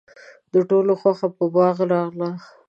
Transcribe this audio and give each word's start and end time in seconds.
د 0.53 0.55
ټولو 0.69 0.91
خوښه 1.01 1.27
په 1.37 1.45
باغ 1.53 1.77
راغله. 1.91 2.29